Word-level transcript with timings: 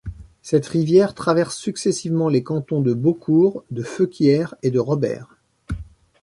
Cette 0.41 0.65
rivière 0.65 1.13
traverse 1.13 1.55
successivement 1.55 2.27
les 2.27 2.41
cantons 2.41 2.81
de 2.81 2.91
Beaucours, 2.91 3.63
de 3.69 3.83
Feuquières 3.83 4.55
et 4.63 4.71
de 4.71 4.79
Robert. 4.79 5.37